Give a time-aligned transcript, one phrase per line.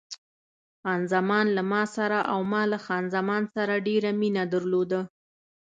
[0.81, 5.01] خان زمان له ما سره او ما له خان زمان سره ډېره مینه درلوده.